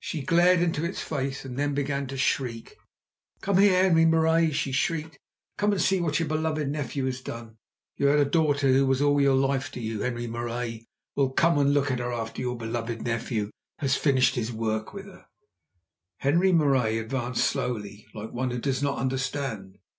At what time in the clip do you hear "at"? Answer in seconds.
11.90-12.00